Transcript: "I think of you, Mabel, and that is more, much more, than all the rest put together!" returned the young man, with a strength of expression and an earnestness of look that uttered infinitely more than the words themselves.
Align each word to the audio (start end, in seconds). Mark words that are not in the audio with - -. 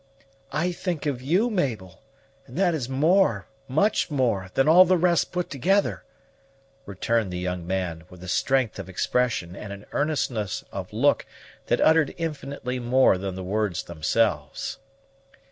"I 0.51 0.71
think 0.71 1.05
of 1.05 1.21
you, 1.21 1.51
Mabel, 1.51 2.01
and 2.47 2.57
that 2.57 2.73
is 2.73 2.89
more, 2.89 3.45
much 3.67 4.09
more, 4.09 4.49
than 4.55 4.67
all 4.67 4.83
the 4.83 4.97
rest 4.97 5.31
put 5.31 5.51
together!" 5.51 6.03
returned 6.87 7.31
the 7.31 7.37
young 7.37 7.67
man, 7.67 8.05
with 8.09 8.23
a 8.23 8.27
strength 8.27 8.79
of 8.79 8.89
expression 8.89 9.55
and 9.55 9.71
an 9.71 9.85
earnestness 9.91 10.63
of 10.71 10.91
look 10.91 11.27
that 11.67 11.79
uttered 11.81 12.15
infinitely 12.17 12.79
more 12.79 13.19
than 13.19 13.35
the 13.35 13.43
words 13.43 13.83
themselves. 13.83 14.79